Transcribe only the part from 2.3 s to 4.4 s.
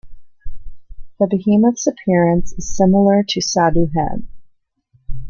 is similar to Sadu-Hem.